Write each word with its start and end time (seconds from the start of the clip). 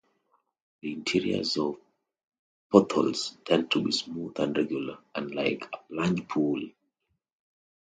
The 0.81 0.93
interiors 0.93 1.57
of 1.57 1.77
potholes 2.71 3.37
tend 3.45 3.69
to 3.69 3.83
be 3.83 3.91
smooth 3.91 4.39
and 4.39 4.57
regular, 4.57 4.97
unlike 5.13 5.63
a 5.71 5.77
plunge 5.93 6.27
pool. 6.27 6.59